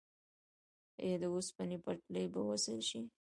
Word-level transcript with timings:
آیا 1.03 1.15
د 1.21 1.23
اوسپنې 1.35 1.77
پټلۍ 1.85 2.25
به 2.33 2.41
وصل 2.49 2.79
شي؟ 2.89 3.01